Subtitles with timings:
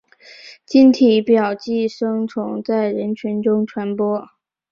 [0.65, 4.27] 经体表寄生虫在人群中传播。